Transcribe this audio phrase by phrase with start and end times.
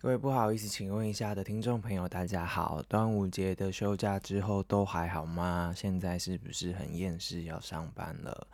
[0.00, 2.80] 各位不好意思，请问一下的听众朋友，大家好。
[2.84, 5.74] 端午节的休假之后都还好吗？
[5.76, 8.46] 现在是不是很厌世要上班了？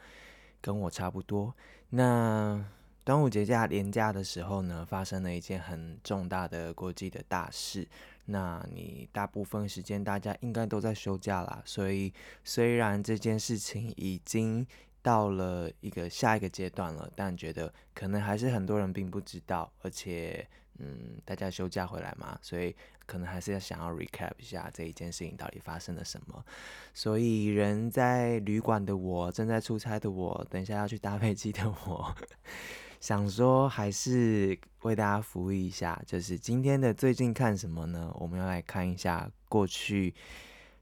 [0.63, 1.55] 跟我差不多。
[1.91, 2.65] 那
[3.05, 7.87] 端午节假连假的时候呢，发生了一件很重大的国际的大事。
[8.25, 12.11] 那你大部分时间大家应该都在休假啦，所以
[12.43, 14.67] 虽然这件事情已经
[15.03, 20.49] 到了一个下一个阶段了，但觉得可能还是很多人并不知道，而且。
[20.79, 22.75] 嗯，大家休假回来嘛，所以
[23.07, 26.45] 可能还是要想要 recap 一下这一件事情到底发生了什么。
[26.93, 32.13] 所以人在旅馆的我，正在出差的我，等一下要去搭飞机的我，
[33.01, 38.13] 想说还是为大家服务一下，就是今天的最近看什么呢？
[38.19, 40.13] 我们要来看一下过去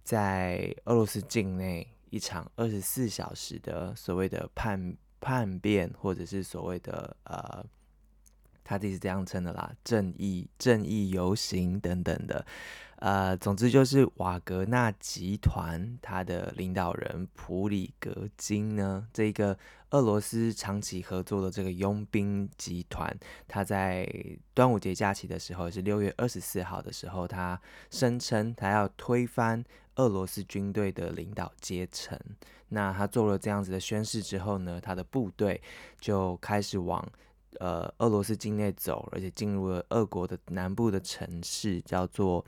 [0.03, 7.63] 在俄罗斯境内一场二十四小时的所谓的叛叛变，或者是所谓的呃。
[8.65, 12.45] 他自己是这样称的啦，正义正义游行等等的，
[12.97, 19.59] 呃，总之就是瓦格纳集团他的领导人普里格金呢，这个
[19.91, 23.15] 俄罗斯长期合作的这个佣兵集团，
[23.49, 24.09] 他在
[24.55, 29.63] 端午节假期的时候，是六月二十四号的时候，他声称他要推翻
[29.97, 32.19] 俄罗斯军队的领导阶层。
[32.69, 35.61] 那他做了这样子的宣誓之后呢，他的部队
[36.01, 37.07] 就开始往。
[37.61, 42.45] 呃，俄罗斯境内走，而且进入了俄国的南部的城市，叫做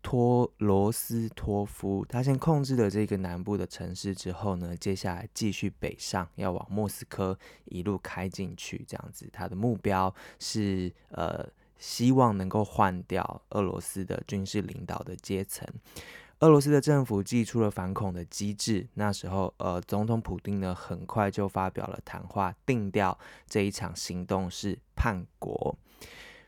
[0.00, 2.04] 托罗斯托夫。
[2.08, 8.84] 他先控制了这个南部的城市之后呢，接下来继续北上，要往莫斯科一路开进去。
[8.86, 11.46] 这样子，他的目标是呃，
[11.78, 15.66] 希望能够换掉俄罗斯的军事领导的阶层。
[16.40, 25.76] 俄罗斯的政府祭出了反恐的机制，那时候，呃，总统普丁呢，很快就发表了谈话，定调这一场行动是叛国。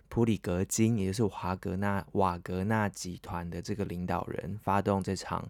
[0.08, 5.48] 普里格金，也就是华格纳瓦格纳集团的这个领导人，发动这场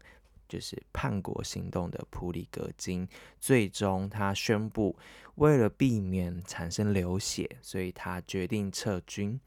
[0.49, 3.07] 就是叛国行动的普里格金，
[3.39, 4.97] 最终他宣布，
[5.35, 9.39] 为了避免产生流血，所以他决定撤军。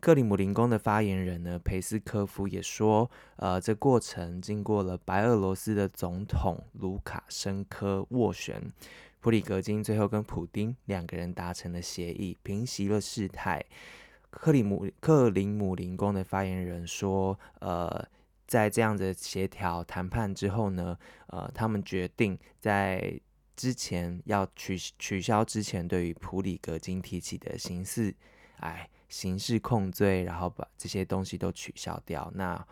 [0.00, 8.72] 克里姆林宫的发言人呢，裴斯科夫也说，呃，这过程经过了白俄罗斯的总统卢卡申科斡旋，
[9.20, 13.62] 普里格金最后跟普丁两个人达成了协议，平息了事态。
[14.30, 18.02] 克里姆克林姆林宫的发言人说，呃，
[18.46, 20.96] 在这样的协调谈判之后呢，
[21.26, 23.20] 呃，他们决定在
[23.54, 28.14] 之前要取取消之前对于普里格金提起的刑事，
[28.60, 28.88] 哎。
[29.10, 32.32] 刑事控罪，然后把这些东西都取消掉。
[32.34, 32.66] 那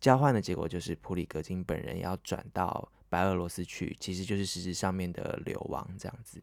[0.00, 6.40] 交换的结果就是普里格金本人要转到白俄罗斯去，其实就是实质上面的流亡这样子。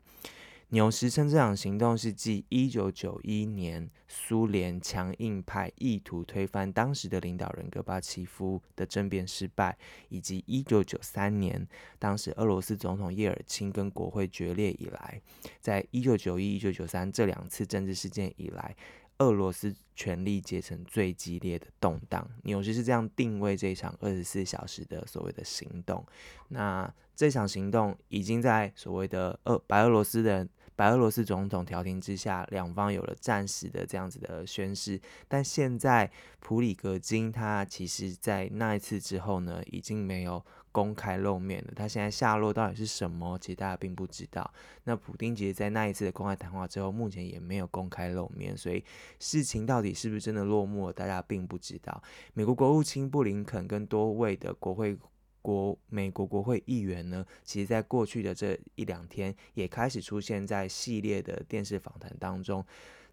[0.74, 9.78] 纽时称这场行动是继一九九一年苏联强硬派意图推翻当时的领导人戈巴契夫的政变失败，
[10.08, 11.68] 以及一九九三年
[12.00, 15.22] 当时俄罗斯总统叶尔钦跟国会决裂以来，
[15.60, 18.74] 在一九九一、一九九三这两次政治事件以来。
[19.22, 26.04] 俄罗斯权力阶层最激烈的动荡，纽约是这样定位这场二十四小时的所谓的行动。
[26.50, 30.48] 那这场行动已经在所谓的俄白俄罗斯的
[30.82, 35.00] 白俄罗斯总统调停之下，两方有了暂时的这样子的宣誓。
[35.28, 36.10] 但现在
[36.40, 40.44] 普里格金他其实，在那一次之后呢，已经没有。
[40.74, 43.38] 公开露面了，他现在下落到底是什么？
[43.40, 44.50] 其实大家并不知道。
[44.86, 48.82] 那普丁其实，在那一次的公开谈话之后，目前也没有公开露面，所以
[49.20, 52.02] 事情到底是不是真的落幕了，大家并不知道。
[52.34, 54.98] 美国国务卿布林肯跟多位的国会
[55.42, 62.66] 国美国国会议员呢，其实在过去的这一两天，也开始出现在系列的电视访谈当中。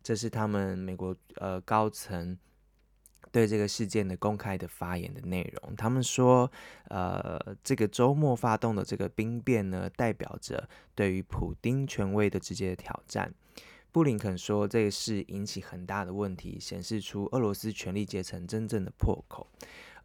[0.02, 2.36] 这是他们美国呃高层。
[3.30, 6.50] 对这个事件的公开的发言的内容，他们说，
[6.84, 13.30] 呃，这个周末发动的这个兵变呢，代表着对于普丁权威的直接挑战。
[13.92, 19.46] 布林肯说，这个事引起很大的问题，显示出俄罗斯权力阶层真正的破口。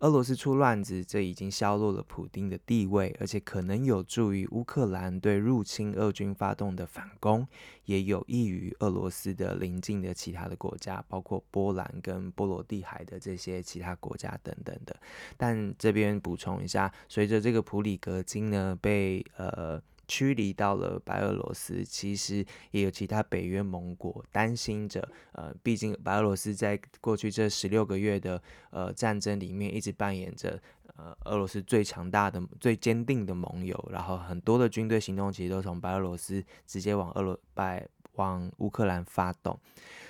[0.04, 7.48] 俄罗斯出乱子，这已经削弱了普丁的地位，而且可能有助于乌克兰对入侵俄军发动的反攻，
[7.86, 14.94] 也有益于俄罗斯的邻近的其他的国家，包括波兰跟波罗的海的这些其他国家等等的。
[15.38, 19.82] 但这边补充一下，随着这个普里格金呢被呃。
[20.08, 25.08] 驱离到了白俄罗斯，其实也有其他北约盟国担心着。
[25.34, 30.62] 呃，毕竟白俄罗斯在过去这十六个月的呃战争里面，一直扮演着
[30.96, 33.90] 呃俄罗斯最强大的、最坚定的盟友。
[33.92, 39.60] 然后很多的军队行动其实都从白俄罗斯直接往俄罗白往乌克兰发动。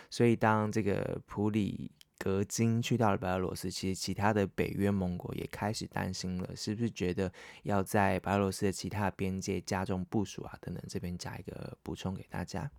[0.09, 7.31] 所以当这个普里格金去到了白俄罗斯，其实其他的北约盟国也开始担心了，是不是觉得
[7.63, 10.57] 要在白俄罗斯的其他边界加重部署啊？
[10.61, 12.69] 等等，这边加一个补充给大家。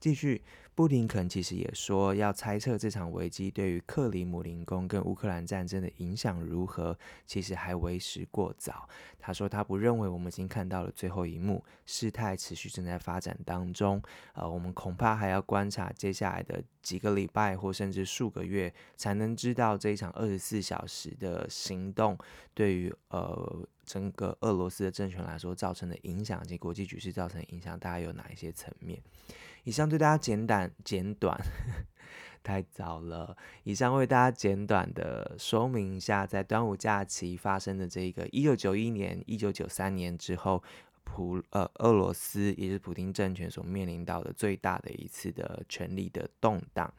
[0.00, 0.42] 继续，
[0.74, 8.88] 布林肯其实也说，要猜测这场危机对于克里姆林宫跟乌克兰战争的影响如何，其实还为时过早。
[9.18, 14.02] 他说，他不认为我们已经看到了最后一幕，事态持续正在发展当中。
[14.34, 22.18] 呃，我们恐怕还要观察接下来的几个礼拜或甚至数个月，才能知道这一场二十四小时的行动
[22.54, 29.00] 对于呃整个俄罗斯的政权来说造成的影响，及国际局势造成的影响，大概有哪一些层面。
[29.64, 31.38] 以上对大家简短简短，
[32.42, 33.36] 太早了。
[33.62, 40.62] 以上为大家简短的说明一下，在端午假期发生的这个一九九一年、一九九三年之后，
[41.04, 46.92] 普呃俄罗斯也是普丁政权所面临到的最大的一次的权力的动荡。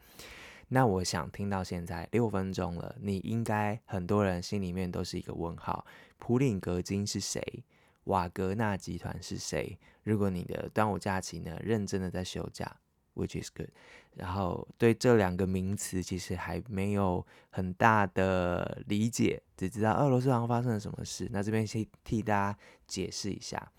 [0.68, 5.84] 那我想听到现在六分钟了，你应该很多人心里面都是一个问号：
[6.24, 7.62] 普里格金是谁？
[8.04, 9.78] 瓦格纳集团是谁？
[10.04, 12.78] 如果你的端午假期呢，认真的在休假
[13.14, 13.68] ，which is good，
[14.14, 21.28] 然后对这两个名词其实还没有很大的理解，只知道俄罗斯好像发生了什么事。
[21.30, 23.70] 那这边先替大家解释一下，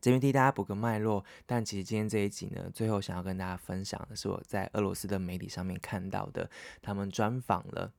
[0.00, 1.24] 这边替大家补个脉络。
[1.46, 6.50] 但其实今天这一集呢，最后想要跟大家分享的是我在俄罗斯的媒体上面看到的，
[6.82, 7.92] 他们专访了。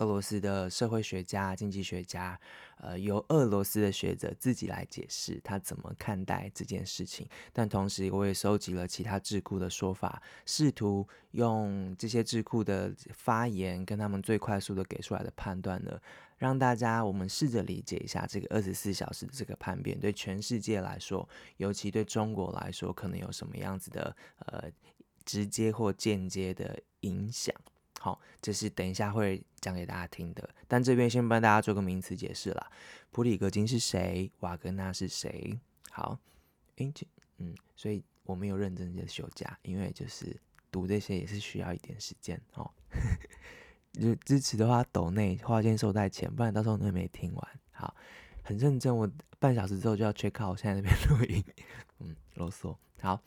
[0.00, 2.38] 俄罗斯的社会学家、经济学家，
[2.78, 7.28] 呃，由俄罗斯的学者自己来解释他怎么看待这件事情。
[7.52, 16.00] 但同时，我也收集了其他智库的说法，试图用这些智库的发言跟他们最快速的给出来的判断呢，
[16.38, 24.16] 让大家我们试着理解一下这个二十四小时的这个叛变对全世界来说，尤其对中国来说，可能有什么样子的
[24.46, 24.64] 呃
[25.26, 27.54] 直接或间接的影响。
[28.02, 30.48] 好，这是等一下会讲给大家听的。
[30.66, 32.70] 但这边先帮大家做个名词解释啦。
[33.10, 34.32] 普里格金是谁？
[34.40, 35.60] 瓦格纳是谁？
[35.90, 36.18] 好，
[36.78, 36.90] 嗯，
[37.36, 40.34] 嗯，所以我没有认真的休假，因为就是
[40.70, 42.70] 读这些也是需要一点时间哦。
[43.92, 47.48] 就支持的话，抖内花间收在前，不然到时候你会没听完。
[47.70, 47.94] 好，
[48.42, 49.06] 很认真，我
[49.38, 51.44] 半小时之后就要 check out，我现在那边录音，
[52.00, 52.74] 嗯，啰嗦。
[53.02, 53.20] 好。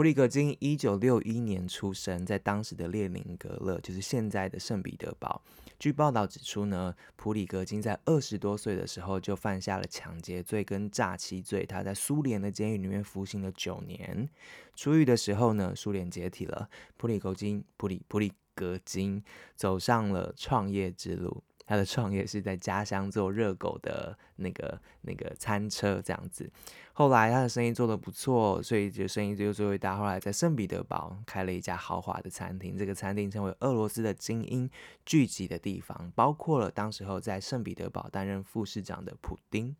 [0.00, 5.42] 普里格金一九六一年出生在当时的列宁格勒，就是现在的圣彼得堡。
[5.78, 14.26] 据报道指出呢，普里格金在二十多岁的时候就犯下了抢劫罪跟诈欺罪，他在苏联的监狱里面服刑了九年。
[14.74, 19.22] 出狱的时候呢，苏联解体了，普里格金普里普里格金
[19.54, 21.44] 走上了创业之路。
[21.66, 26.50] 他的创业是在家乡做热狗的那个那个餐车这样子，
[26.92, 29.96] 后来他的生意做得不错，所以就生意就做越大。
[29.96, 34.68] 后来在圣彼得堡开了一家豪华的餐厅，这个餐厅成为俄罗斯的精英
[35.06, 39.74] 聚集的地方，包括了当时候在圣彼得堡担任副市长的普丁。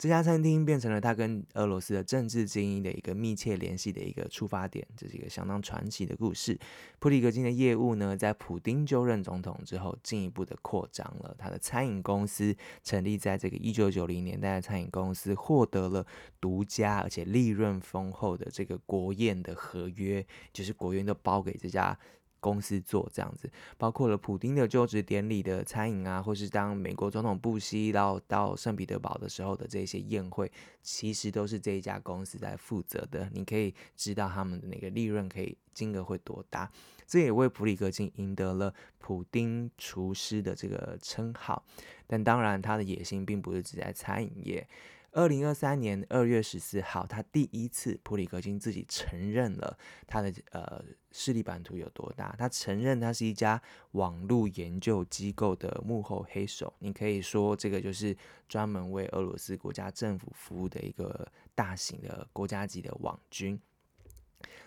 [0.00, 6.58] 这家餐厅变成了他跟俄罗斯的政治精英的一个密切联系的一个出发点，这是一个相当传奇的故事。
[6.98, 11.36] 普里格金的业务呢，在普丁就任总统之后，进一步的扩张了。
[11.38, 16.06] 他的餐饮公司成立在这个一九九零年代的餐饮公司，获得了
[16.40, 21.98] 独家而且利润丰厚的这个国宴的合约，就是国宴都包给这家。
[22.40, 23.48] 公司做这样子，
[23.78, 30.50] 包括了普丁的就职典礼的餐饮啊，或是当美国总统布希到到圣彼得堡的时候的这些宴会，
[30.82, 33.30] 其实都是这一家公司在负责的。
[33.32, 36.70] 你可以知道他们的那个利润可以金额会多大，
[37.06, 41.64] 这也为普里格金赢得了普丁厨师的这个称号。
[42.06, 44.66] 但当然，他的野心并不是只在餐饮业。
[45.12, 49.76] 二零二三年二月十四号，他第一次普里格金自己承认了
[50.06, 52.34] 他的呃势力版图有多大。
[52.38, 53.60] 他承认他是一家
[53.92, 56.72] 网络研究机构的幕后黑手。
[56.78, 58.16] 你可以说这个就是
[58.48, 63.60] 专门为俄罗斯国家政府服务的一个大型的国家级的网军。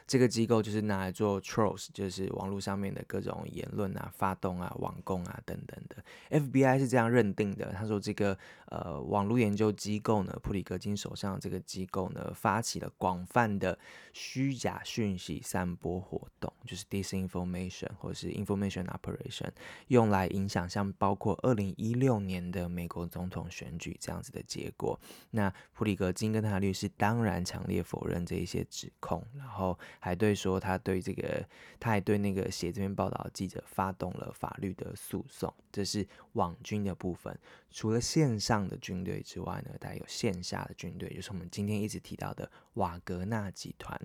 [0.06, 6.04] 这个机构就是拿来做 trolls，就是网络上面的各种言论啊、发动啊、网攻啊等等的。
[6.30, 13.78] FBI 是这样认定的，他说这个呃网络研究机构呢，普里格金手上这个机构呢，发起了广泛的
[14.12, 19.50] 虚假讯息散播活动，就是 disinformation 或是 information operation，
[19.88, 25.00] 用来影响像包括二零一六年的美国总统选举这样子的结果。
[25.32, 29.78] 那普里格金跟他的律师当然强烈否认这一些指控，然后。
[30.00, 31.46] 还对说，他对这个，
[31.80, 35.54] 他还对那个写这篇报道的记者发动了法律的诉讼。
[35.72, 37.38] 这是网军的部分。
[37.72, 44.00] 除了线上的军队之外呢，还有线下的军队，就是我们今天一直提到的瓦格纳集团。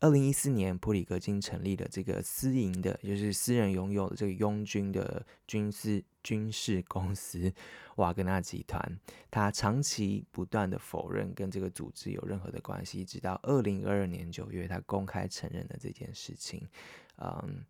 [0.00, 7.52] 二零一四年，普里格金成立了这个私营的，就是私人拥有的这个拥军的军事军事公司
[7.96, 8.98] 瓦格纳集团。
[9.30, 16.66] 他长期不断的否认跟这个组织有任何的关系，直到二零二二年九月，他公开承认了这件事情。
[17.18, 17.64] 嗯。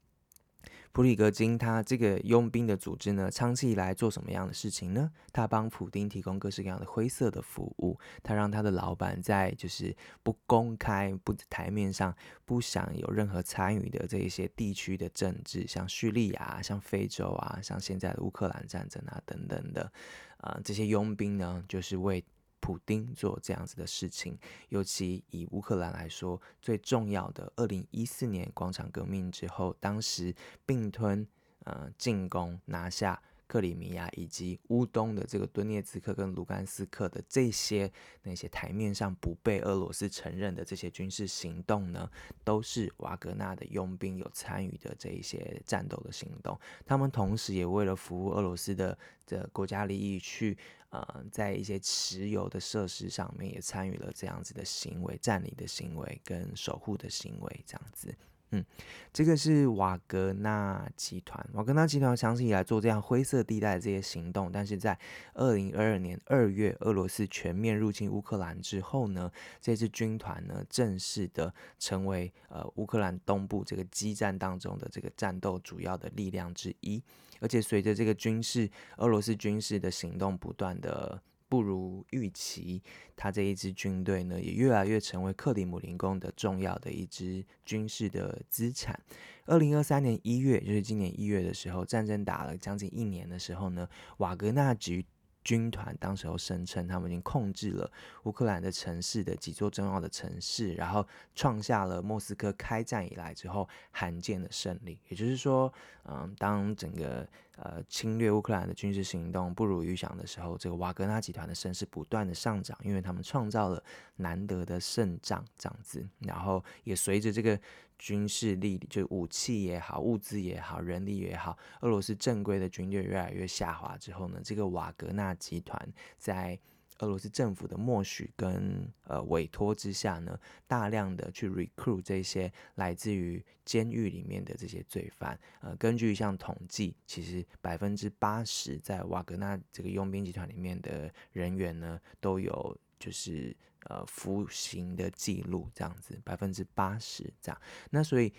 [0.92, 5.10] 普里格金他这个佣兵的组织呢，长期以来做什么样的事情呢？
[5.32, 19.90] 他帮普丁提供各式各样的灰色的服务，他让他的老板在就是不公开、不台面上、不想有任何参与的这一些地区的政治，像叙利亚、像非洲啊、像现在的乌克兰战争啊等等的，
[20.36, 22.22] 啊、这些佣兵呢，就是为。
[22.62, 24.38] 普丁做这样子的事情，
[24.68, 30.32] 尤其以乌克兰来说，最重要的，二零一四年广场革命之后，当时
[30.64, 31.26] 并吞、
[31.64, 33.20] 呃进攻、拿下。
[33.52, 37.92] 克里米亚以及乌东的这个顿涅茨克跟卢甘斯克的这些
[38.22, 42.10] 那些台面上不被俄罗斯承认的这些军事行动呢，
[42.42, 46.58] 都是瓦格纳的佣兵有参与的这一些战斗的行动。
[46.86, 50.56] 他们同时也为了服务俄罗斯的这国家利益去，
[50.88, 58.16] 呃在一些持有的设施上面也参与了这样子的行为、占领的行为跟守护的行为，这样子。
[58.54, 58.64] 嗯，
[59.12, 61.44] 这个是瓦格纳集团。
[61.54, 64.98] 瓦格纳集团长期以来做这样灰色地带的这些行动，但是在
[65.32, 77.02] 二零二二年二月，俄罗斯全面入侵乌克兰之后呢，这支军团呢正式的成为呃乌克兰东部这个激战当中的这个战斗主要的力量之一。
[77.40, 81.22] 而且随着这个军事俄罗斯军事的行动不断的。
[81.52, 82.82] 不如预期，
[83.14, 88.98] 他这一支军队呢，也越来越成为克里姆林宫的重要的一支军事的资产。
[89.44, 95.04] 二零二三年一月，就是今年一月的时候，战争打了将近一年的时候呢，瓦格纳局。
[95.44, 97.90] 军团当时候声称，他们已经控制了
[98.22, 101.04] 乌克兰的城市的几座重要的城市，然后
[101.34, 105.00] 创下了莫斯科开战以来之后罕见的胜利。
[105.08, 107.28] 也就是说，嗯，当整个
[107.62, 113.82] 呃侵略乌克兰的军事行动不如预想的时候，这个瓦格纳集团的声势不断的上涨，因为他们创造了
[114.16, 117.58] 难得的胜仗这样子，然后也随着这个。
[117.98, 125.80] 军事力就武器也好，物资也好，人力也好，俄罗斯正规的军队越来越下滑之后呢，这个瓦格纳集团
[126.18, 126.58] 在
[126.98, 135.38] 俄罗斯政府的默许跟呃委托之下呢，大量的去 recruit 这些来自于监狱里面的这些罪犯。
[135.60, 143.56] 呃，根据一项统计，其实百分之八十在瓦格纳这个佣兵集团里面的人员呢，都有就是。
[143.86, 147.60] 呃，服刑的记录这样子，百分之八十这样。
[147.90, 148.32] 那所以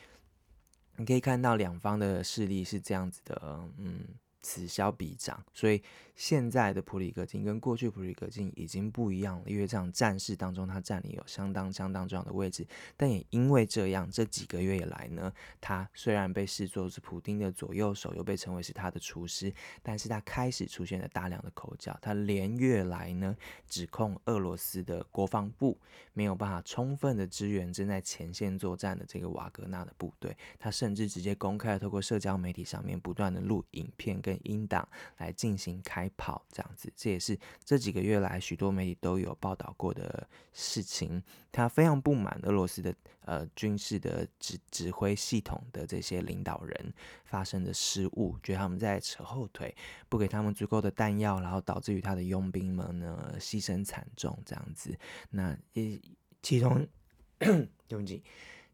[0.96, 4.08] 你可以看到两方的势力是这样子的，嗯。
[4.44, 5.82] 此消彼长，所以
[6.16, 9.44] 现在的普里格金跟过去普里格金已经不一样了。
[9.48, 12.68] 因为这场战事当中，他占领有相当相当重要的位置。
[12.98, 21.98] 但也因为这样，这几个月以来呢，他虽然被视作是普丁的左右手，又被称为是他的厨师，但是他开始出现了大量的口角。
[22.02, 23.36] 他连月来呢，
[23.66, 25.80] 指控俄罗斯的国防部
[26.12, 30.36] 没有办法充分的支援正在前线作战的这个瓦格纳的部队。
[30.60, 34.33] 他甚至直接公开了透过社交媒体上面不断的录影片跟。
[34.44, 34.88] 英党
[35.18, 41.22] 来进行开炮，这样子，这也是这几个月来许多媒体都有报道过的事情。
[41.52, 46.94] 他非常不满俄罗斯的呃军事的指指挥系统的这些领导人
[47.26, 49.76] 发生的失误，觉得他们在扯后腿，
[50.10, 54.98] 不给他们足够的弹药，然后导致于他的佣兵们呢牺牲惨重，这样子。
[55.30, 56.00] 那也
[56.42, 56.88] 其中，
[57.38, 58.24] 对不起。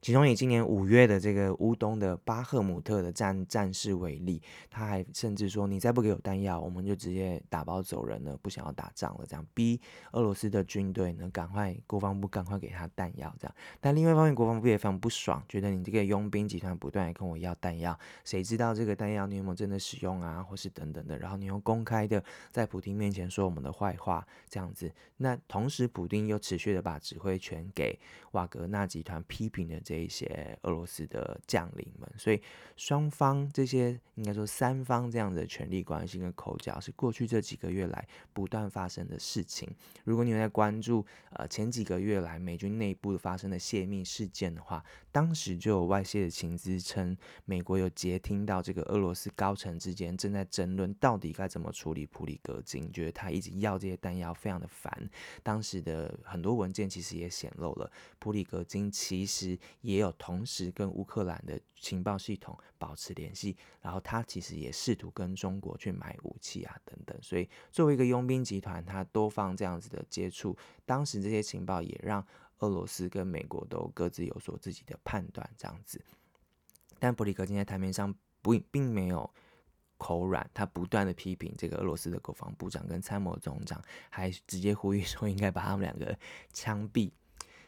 [0.02, 9.80] 其中以今年五月的这个乌东的巴赫姆特的战战事为例，他还甚至说：“你再不给我弹药，我们就直接打包走人了，不想要打仗了。”这样逼
[10.14, 13.36] 俄罗斯的军队呢，赶快国防部赶快给他弹药。
[13.38, 21.18] 这样，但另外一方面，国防部也非常不爽，觉得你这个佣兵集团不断跟我要弹药，谁知道这个弹药你有没有真的使用啊，或是等等的。
[21.18, 24.90] 然后你又公开的在普丁面前说我们的坏话，这样子。
[25.18, 28.00] 那同时，普丁又持续的把指挥权给
[28.32, 29.78] 瓦格纳集团，批评的。
[29.90, 32.40] 这一些俄罗斯的将领们，所以
[32.78, 39.68] 双方这些应该说三方这样的权力关系跟口角，是过去这几个月来不断发生的事情。
[40.04, 55.10] 如果你有在关注呃前几个月来美军内部发生的泄密事件的话，当时就有外泄的情资称，美国有接听到这个俄罗斯高层之间正在争论到底该怎么处理普里格金，觉得他一直要这些弹药非常的烦。
[55.42, 59.58] 当时的很多文件其实也显露了普里格金其实。
[59.82, 72.26] 也有同时跟乌克兰的情报系统保持联系，然后他其实也试图跟中国去买武器啊等等，所以作为一个佣兵集团，他多方这样子的接触，当时这些情报也让
[72.60, 76.02] 俄罗斯跟美国都各自有所自己的判断，这样子。
[77.00, 79.30] 但普里格金在台面上不并没有
[79.98, 86.18] 口软，他不断的批评这个俄罗斯的国防部长跟参谋总长，还直接呼吁说应该把他们两个
[86.52, 87.12] 枪毙。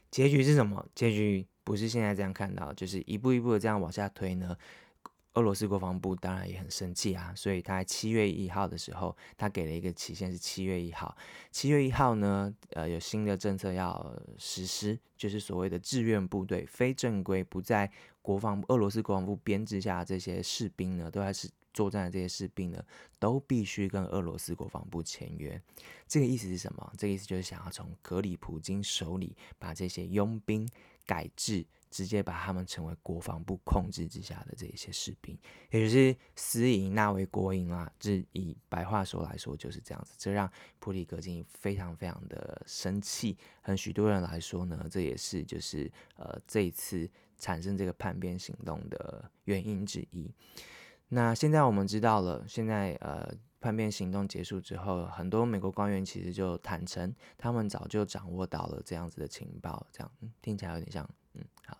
[0.10, 0.86] 结局是什么？
[0.94, 4.56] 结局不是现在这样看到，就是一步一步的这样往下推呢。
[5.36, 11.15] 俄罗斯国防部当然也很生气啊，所以他在七月一号的时候，他给了一个期限是七月一号。
[11.51, 17.89] 七月一号呢，呃，有新的政策要实施，就是所谓的志愿部队、非正规不在
[18.22, 22.84] 国防俄罗斯国防部编制下这些士兵呢，都还是作战的这些士兵呢，
[23.18, 25.58] 都必须跟俄罗斯国防部签约。
[26.10, 26.91] 这个意思是什么？
[26.98, 30.68] 这个意思就是想要从格里普金手里把这些佣兵
[31.12, 31.65] 改制。
[31.94, 35.38] 直接把他们成为国防部控制之下的这一些士兵，
[35.72, 37.91] 也就是私营纳为国营啦。
[38.00, 40.50] 这以白话说来说就是这样子，这让
[40.80, 43.38] 普里格金非常非常的生气。
[43.62, 50.34] 很许多人来说呢，这也是就是呃这一次产生这个叛变行动的原因之一。
[51.13, 60.10] 那现在我们知道了，现在呃叛变行动结束之后，很多美国官员其实就坦诚，他们早就掌握到了这样子的情报，这样，
[60.41, 61.08] 听起来有点像。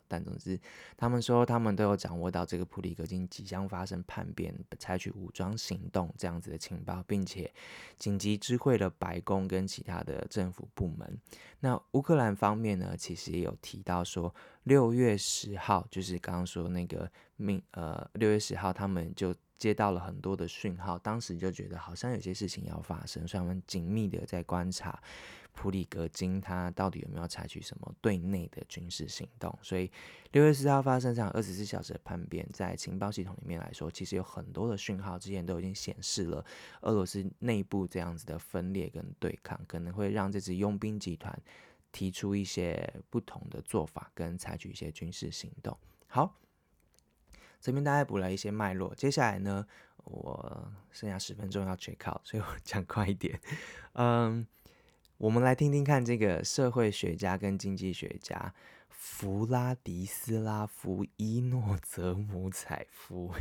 [0.08, 0.60] 但总之，
[0.98, 7.52] 他们说他们都有掌握到这个普里格金即将发生叛变，采取武装行动这样子的情报，并且
[7.98, 11.18] 紧急知会了白宫跟其他的政府部门。
[11.60, 14.34] 那乌克兰方面呢，其实也有提到说，
[14.64, 25.02] 六月十号，就是刚刚说那个命，呃，六月十号他们就接到了很多的讯号，当时就觉得好像有些事情要发生，所以他们紧密的在观察。
[25.54, 29.56] 普里格金他到底有没有采取什么对内的军事行动？
[29.62, 29.92] 所以
[30.32, 36.44] 六月四号发生这场二十四小时的叛变，在情报系统里面来说，其实有很多的讯号，之前都已经显示了
[36.82, 41.38] 俄罗斯内部这样子的分裂跟对抗，可能会让这支佣兵集团
[41.92, 45.78] 提出一些不同的做法，跟采取一些军事行动。
[46.08, 46.40] 好，
[47.60, 49.68] 这边大概补了一些脉络，接下来呢，
[49.98, 53.40] 我剩下十分钟要 check out，所以我讲快一点，
[53.94, 54.48] 嗯。
[55.22, 58.52] 我们来听听看，这个社会学家跟经济学家
[58.90, 63.32] 弗拉迪斯拉夫·伊诺泽姆采夫，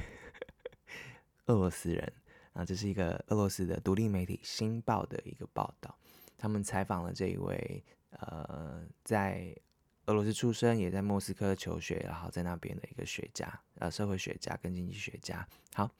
[1.47, 2.13] 俄罗斯人
[2.53, 5.97] 啊，这是一个俄罗斯的独立媒体《新报》的一个报道。
[6.37, 9.57] 他们采访了这一位呃，在
[10.05, 15.49] 俄罗斯出生，也在莫斯科求学，然后在那边的一个学家，呃，社会学家跟经济学家。
[15.73, 15.91] 好，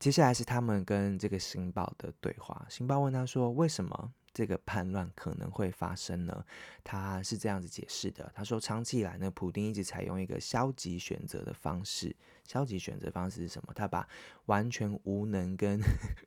[0.00, 2.66] 接下来是他们跟这个《新报》的对话。
[2.74, 6.44] 《新报》问他说：“为什么？”这个叛乱可能会发生呢？
[6.84, 8.30] 他是这样子解释的。
[8.34, 12.14] 他说，长期以来呢，普丁一直采用一个消极选择的方式。
[12.44, 13.72] 消极选择方式是什么？
[13.74, 14.08] 他把
[14.46, 15.80] 完全无能跟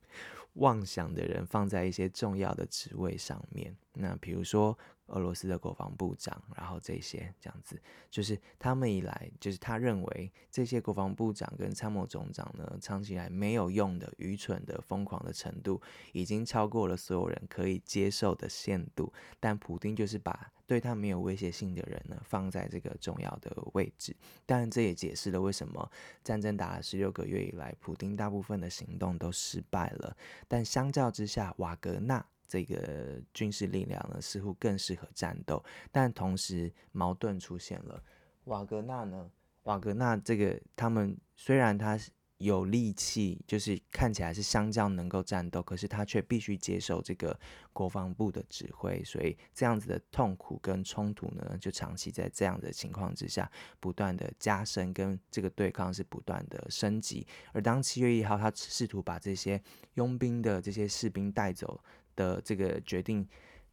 [0.56, 3.76] 妄想的人放在一些重要的职位上面。
[3.94, 4.78] 那比如说。
[5.08, 7.80] 俄罗斯的国防部长，然后这些这样子，
[8.10, 15.80] 就是他们以来，就是他认为这些国防部长跟参谋总长呢，长期以来没有用的、愚蠢的、疯狂的程度，
[16.14, 19.12] 已经超过了所有人可以接受的限度。
[19.42, 24.16] 但普丁就是把对他没有威胁性的人呢，放在这个重要的位置。
[24.46, 25.92] 当然，这也解释了为什么
[26.24, 30.16] 战争打了十六个月以来，普丁大部分的行动都失败了。
[30.48, 32.26] 但相较之下，瓦格纳。
[32.54, 38.00] 这个军事力量呢，似乎更适合战斗，但同时矛盾出现了。
[38.44, 39.32] 瓦格纳呢，
[39.64, 42.00] 瓦格纳这个他们虽然他
[42.38, 47.40] 有力气，就是看起来是相较能够战斗，可是他却必须接受这个
[47.72, 57.26] 国防部的指挥，所以这样子的痛苦跟冲突呢，就长期在这样的情况之下不断的加深，跟这个对抗是不断的升级。
[57.52, 59.60] 而当七月一号他试图把这些
[59.96, 61.82] 佣兵的这些士兵带走。
[62.16, 63.28] 的这个决定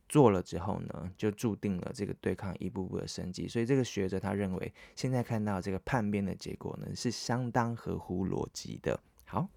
[0.09, 3.47] 做了之后呢，就注定了这个对抗一步步的升级。
[3.47, 8.99] 所以这个学者他认为，现在看到这个叛变的结果呢，是相当合乎逻辑的。
[9.25, 9.49] 好。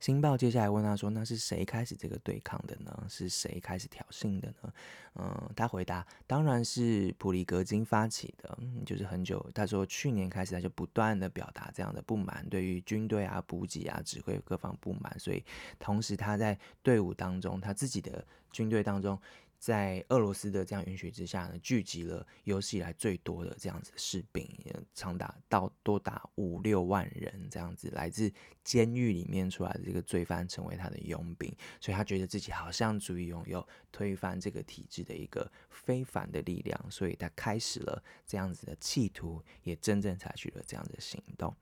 [0.00, 3.06] 新报接下来问他说：“那是谁开始这个对抗的呢？
[3.08, 4.72] 是谁开始挑衅的呢？”
[5.16, 8.58] 嗯，他回答：“当然是普里格金发起的。
[8.60, 15.42] 嗯，就是很久，他说去年开始他就不断的表达这样的不满，对于军队啊、补给啊、指挥各方不满，所以
[15.78, 19.18] 同时他在队伍当中，他自己的军队当中。”
[19.64, 24.46] 在俄罗斯的这样允许之下呢，聚集了有史以来最多的这样子士兵，
[24.92, 28.30] 长达到多达五六万人这样子，来自
[28.62, 31.50] 监狱里面出来的这个罪犯成为他的佣兵，
[31.80, 41.56] 所以他觉得自己好像足以拥有推翻这个体制的一个非凡的力量，所以他开始了这样子的企图，也真正采取了这样的行动。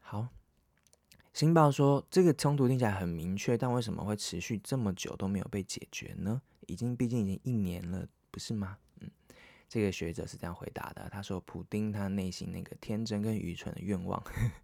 [0.00, 0.28] 好。
[1.34, 6.40] 新报说，这个冲突听起来很明确，但为什么会持续这么久都没有被解决呢？
[6.68, 8.78] 已经，毕竟已经一年了，不是吗？
[9.00, 9.10] 嗯，
[9.68, 14.22] 这个学者是这样回答的，他说：“普丁他内心那个天真跟愚蠢的愿望，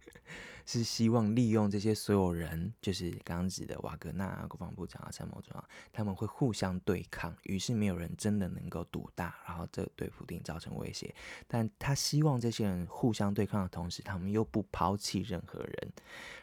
[0.65, 11.13] 是希望利用这些所有人，就是刚刚指的瓦格纳啊国防部长啊、参谋长啊，他们会互相对抗，于是没有人真的能够独大，然后这对普丁造成威胁。
[11.47, 15.93] 但他希望这些人互相对抗的同时，他们又不抛弃任何人，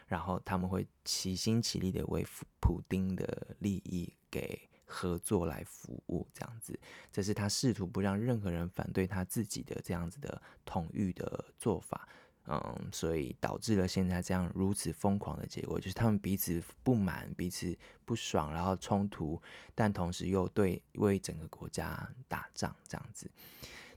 [0.07, 2.25] 然后他们会齐心齐力的为
[2.61, 4.59] 普丁的利益给。”
[4.93, 6.79] 合作来服务，这样子，
[7.11, 12.07] 这是他试图不让任何人反对他自己的这样子的统御的做法，
[12.45, 17.75] 嗯，所以导致了现在这样如此疯狂的结果，就是他们彼此不满，彼此
[18.05, 19.41] 不爽，然后冲突，
[19.73, 23.27] 但同时又对为整个国家打仗，这样子。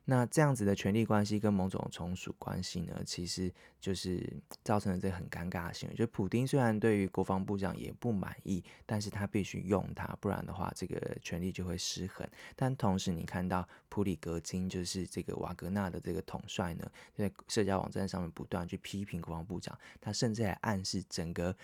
[0.08, 4.24] 那这样子的权力关系跟某种从属关系呢，其实就是
[4.62, 5.96] 造成了这个很尴尬的行为。
[5.96, 12.24] 就普丁虽然对于国防部长也不满意，但是他必须用他，不然的话这个权力就会失衡。
[12.54, 21.56] 但同时你看到普里格金，就是这个瓦格纳的这个统帅呢，在社交网站上面不断去批评国防部长，他甚至还暗示整个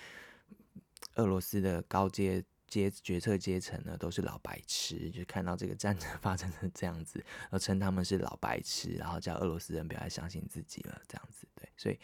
[1.14, 2.44] 俄罗斯的高阶。
[2.72, 12.00] 阶决策阶层呢，都是老白痴，就看到这个战争 发生成这样子，而称他们是老白痴，然后叫俄罗斯人不要再相信自己了，这样子对，所以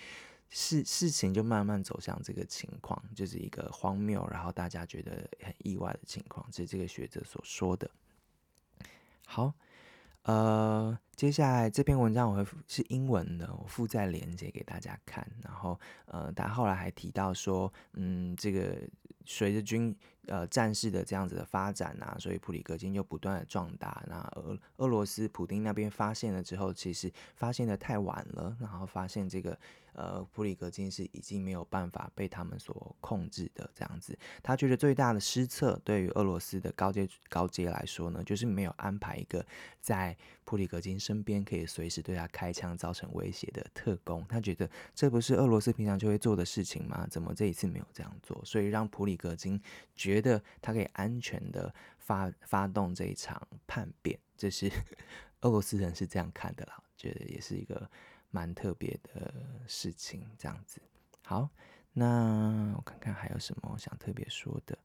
[0.50, 7.90] 事事情就慢慢走向这个情况，就是一个荒谬，然后大家觉得很意外的情况，这是这个学者所说的。
[9.24, 9.54] 好，
[10.24, 18.76] 呃，接下来这篇文章我会是英文的，我附在链接给大家看，然后呃，他后来还提到说，嗯，这个
[19.24, 19.96] 随着军。
[20.28, 24.02] 呃，战事的这样子的发展啊，所以普里格金又不断的壮大。
[24.06, 29.58] 那俄俄罗斯普丁那边发现了之后，其实发现的太晚了，然后发现这个。
[29.94, 34.16] 呃，普里格金是已经没有办法被他们所控制的这样子。
[34.44, 39.44] 他觉得最大的失策对于俄罗斯的高阶高阶来说呢，就是没有安排一个
[39.80, 44.24] 在普里格金身边可以随时对他开枪造成威胁的特工。
[44.28, 47.04] 他觉得这不是俄罗斯平常就会做的事情吗？
[47.10, 48.40] 怎么这一次没有这样做？
[48.44, 49.60] 所以让普里格金
[50.18, 54.18] 觉得他可以安全的发发动这一场叛变。
[54.36, 54.70] 这是
[55.42, 57.90] 俄罗斯人是这样看的啦，觉得也是一个。
[58.30, 59.32] 蛮特别的
[59.66, 60.82] 事情，这样子。
[61.22, 61.48] 好，
[61.94, 64.78] 那我看看还有什么想特别说的。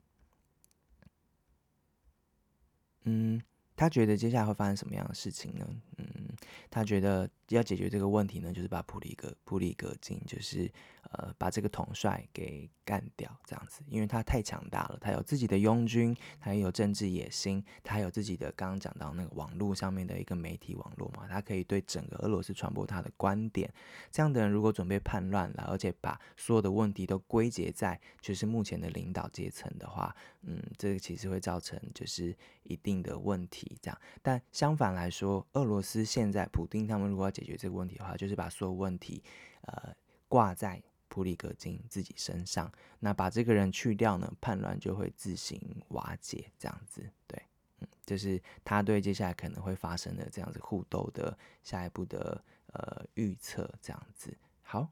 [3.01, 3.43] 嗯，
[3.75, 5.67] 他觉得接下来会发生什么样的事情呢？
[5.97, 6.29] 嗯，
[6.71, 10.71] 他觉得要解决这个问题呢，就是把普里格普里格金，就是。
[11.11, 23.71] 呃，把这个统帅给干掉，这样子，因为他太强大了，他有自己的拥军，他也有政治野心，他有自己的刚刚讲到那个网络上面的一个媒体网络嘛，他可以对整个俄罗斯传播他的观点。
[24.11, 33.77] 这样的人如果准备叛乱了，而且把所有的问题都归结在就是目前的领导阶层的话，嗯，这个其实会造成就是一定的问题。
[33.81, 39.21] 这样，但相反来说，俄罗斯现在普丁他们如果要解决这个问题的话，就是把所有问题
[39.63, 39.93] 呃
[40.27, 40.81] 挂在。
[41.13, 47.39] 普里格金自己身上，那把这个人去掉呢，叛乱就会自行瓦解，这样子，对，
[47.82, 54.36] 嗯，就是他对接下来可能会发生的这样子互斗的下一步的呃预测，这样子。
[54.63, 54.89] 好，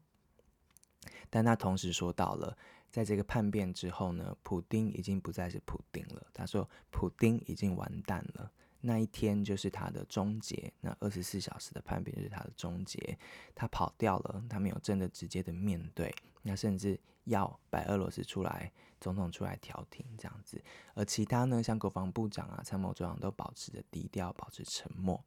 [1.28, 2.56] 但他同时说到了，
[2.88, 6.24] 在这个叛变之后呢，普丁已经不再是普丁了。
[6.32, 8.52] 他说，普丁已经完蛋了。
[8.84, 13.16] 那一天就是他的终结，那二十四小时的叛变就是他的终结。
[13.54, 20.60] 他跑掉了，他没有真的直接的面对，那甚至要白俄罗斯出来，总统出来调停这样子。
[20.94, 25.24] 而其他呢，像国防部长啊、参谋长都保持着低调，保持沉默。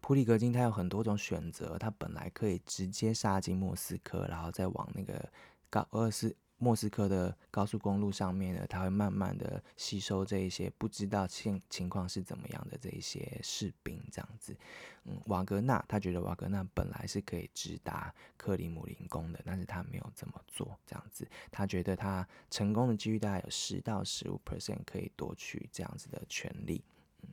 [0.00, 5.32] 普里格金他有很多种选择，他本来可以直接杀进莫斯科，然后再往那个
[5.70, 6.36] 高俄罗斯。
[6.60, 14.56] 莫斯科的高速公路上面呢，他会慢慢的吸收这一些不知道情情况是怎么样的这一些士兵，这样子。
[15.04, 21.26] 嗯，瓦格纳他觉得瓦格纳本来是可以直达克里姆林宫的，但是他没有这么做，这样子。
[21.52, 26.82] 他觉得他成功的几率大概有十到十五 percent 可以夺取这样子的权利。
[27.22, 27.28] 嗯，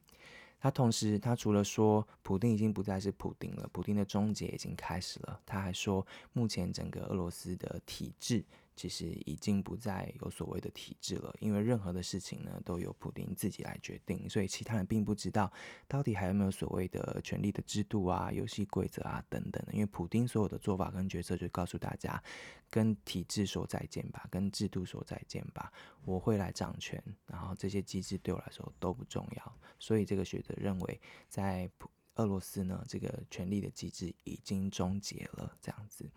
[0.60, 8.46] 他同时他除了说普丁已经不再是普丁了，普丁的终结已经开始了，他还说目前整个俄罗斯的体制。
[8.76, 15.52] 其实已经不再有所谓的体制了，因为任何的事情呢都由普丁自己来决定，所以其他人并不知道
[15.88, 19.74] 到底还有没有所谓的权力的制度啊、游戏规则啊等等的。
[19.74, 22.22] 因为普丁所有的做法跟决策就告诉大家，
[22.70, 25.72] 跟体制说再见吧，跟制度说再见吧，
[26.04, 29.60] 我会来掌权，然后这些机制对我来说都不重要。
[29.80, 36.10] 所以这个学者认为，在普俄罗斯呢，这个权力的机制已经终结了，这样子。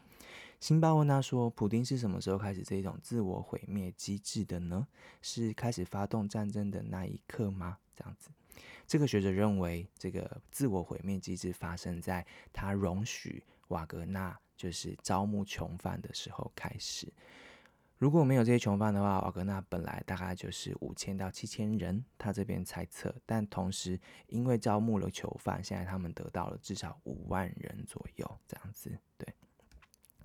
[0.60, 4.86] 辛巴问他说：“普丁是什么时候开始这种自我毁灭机制的呢？
[5.22, 8.30] 是开始发动战争的那一刻吗？”这样子，
[8.86, 17.12] 这个学者认为，这个自我毁灭机制发生在他容许瓦格纳就是招募囚犯的时候开始。
[17.96, 23.12] 如果没有这些囚犯的话，瓦格纳本来大概就是五千到七千人，他这边猜测。
[23.26, 29.26] 但同时，因为招募了囚犯，现在他们得到了至少五万人左右，这样子，对，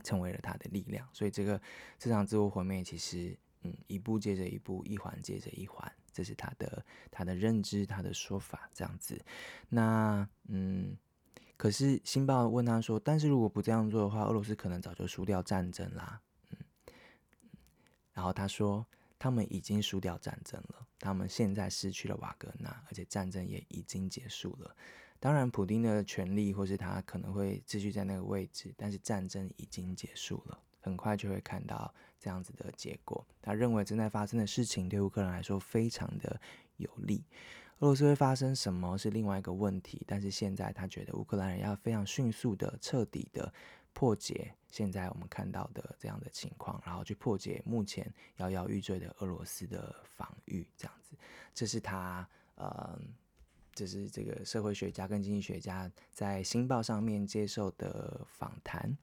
[0.03, 1.07] 成为了他的力量。
[1.13, 1.59] 所以，这个
[1.97, 9.19] 这场自我毁灭其实，嗯，一步接着一步，一环接着一环，这是他的他的认知，他的说法，这样子。
[9.69, 10.95] 那，嗯，
[11.57, 16.21] 可是《新报》问他说：“但是如果不这样做的话，俄罗斯可能早就输掉战争啦。”
[18.13, 18.85] 然后他说，
[19.17, 24.75] 他们已经输掉战争了，他们现在失去了瓦格纳，而且战争也已经结束了。
[25.23, 33.25] 当然，普丁的权力或是他可能会继续在那个位置，但是战争已经结束了，很快就会看到这样子的结果。
[33.41, 36.37] 他认为正在发生的事情对乌克兰来说非常的
[36.75, 37.23] 有利。
[37.79, 43.53] 俄罗斯会发生什么是另外一个问题，但是现在他觉得乌克兰人要非常迅速的、彻底的。
[43.95, 51.15] 破解现在我们看到的这样的情况，然后去破解目前摇摇欲坠的俄罗斯的防御，这样子，
[51.53, 52.99] 这是他呃，
[53.73, 58.97] 这是这个社会学家跟经济学家在《新报》上面接受的访谈。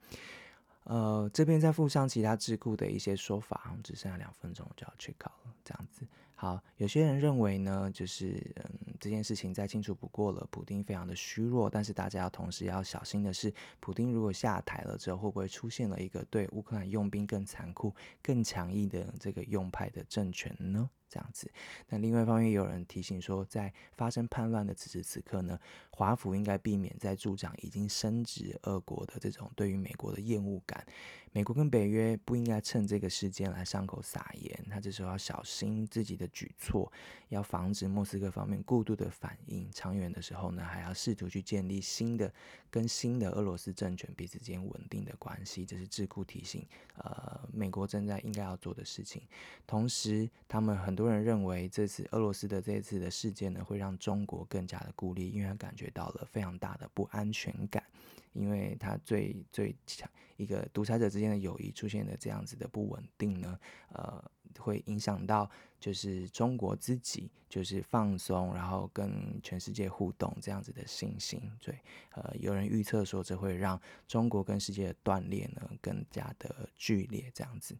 [0.85, 6.07] 呃，这边再附上其他智库的一些说法，我们只剩下两分钟我就要去考了，这样子。
[6.35, 11.69] 好，有些人认为呢，就是嗯，这件事情再清楚不过了，普丁非常的虚弱。
[11.69, 20.89] 但是大家要同时要小心的是，普丁如果下台了之后，会不会出现了一个对乌克兰用兵更残酷、更强硬的这个右派的政权呢？
[21.11, 21.51] 这样子，
[21.89, 25.59] 那另外一方面，有人提醒说，在发生叛乱的此时此刻呢，
[25.91, 30.87] 华府应该避免再助长已经升值俄国的这种对于美国的厌恶感。
[31.33, 36.91] 美国跟北约不应该趁这个事件来伤口撒盐，他这时候要小心自己的举措，
[37.29, 39.69] 要防止莫斯科方面过度的反应。
[39.71, 42.33] 长远的时候呢，还要试图去建立新的
[42.69, 45.65] 跟新的俄罗斯政权彼此间稳定的关系。
[45.65, 49.23] 这是智库提醒，呃，美国正在应该要做的事情。
[49.67, 50.71] 同时，他们。
[50.81, 57.83] 很多人认为这次俄罗斯的这次的事件呢，会让中国更加的孤立，因为他感觉到了非常大的不安全感，
[58.33, 63.59] 因为他最最强一个独裁者之间的友谊出现了这样子的不稳定呢，
[63.93, 64.23] 呃，
[64.59, 71.41] 会影响到就是中国自己就是放松，然后跟全世界互动这样子的信心。
[71.61, 71.79] 对，
[72.13, 77.77] 呃，有人预测说这会让中国跟世界的断裂呢更加的剧烈，这样子。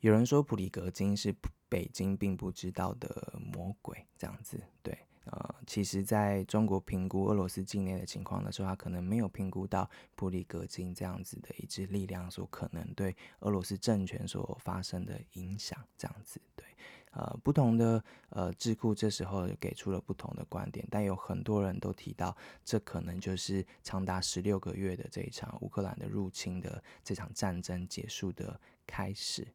[0.00, 1.34] 有人说普里格金是
[1.68, 16.64] 北京并不知道的魔鬼，这样子，对，呃，其实在中国评估俄罗斯境内的情况的时候，他可能没有评估到普里格金这样子的一支力量所可能对俄罗斯政权所发生的影响，这样子，对，
[17.12, 22.34] 呃，不同的呃智库这时候给出了不同的观点，但有很多人都提到，
[22.64, 29.46] 这可能就是长达十六个月的这一场乌克兰的入侵的这场战争结束的开始。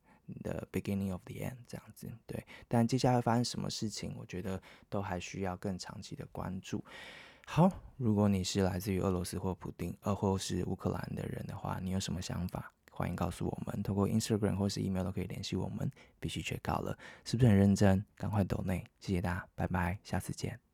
[0.44, 6.84] The beginning of the end，这样子对，但接下来会发生什么事情，我觉得都还需要更长期的关注。
[7.46, 12.72] 好，如果你是来自于俄罗斯或普丁，呃，或是乌克兰的人的话，你有什么想法？
[12.92, 15.92] 欢迎告诉我们，透过 Instagram 或是 email 都可以联系我们。
[16.20, 18.04] 必须 check out 了，是不是很认真？
[18.16, 20.65] 赶快抖内，谢谢大家，拜拜，下次见。